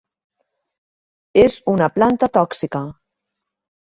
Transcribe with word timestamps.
És 1.43 1.59
una 1.75 1.91
planta 1.99 2.31
tòxica. 2.39 2.83